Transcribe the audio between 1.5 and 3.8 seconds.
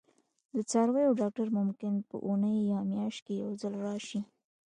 ممکن په اونۍ یا میاشت کې یو ځل